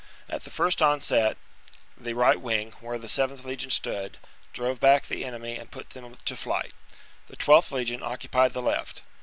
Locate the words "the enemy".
5.05-5.55